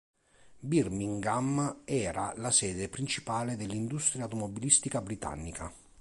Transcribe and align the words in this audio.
Birmingham 0.61 1.83
era 1.85 2.33
la 2.37 2.49
sede 2.49 2.89
principale 2.89 3.55
dell'industria 3.55 4.23
automobilistica 4.23 4.99
britannica. 4.99 5.71